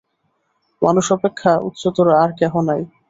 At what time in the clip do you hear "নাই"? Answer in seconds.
2.67-2.81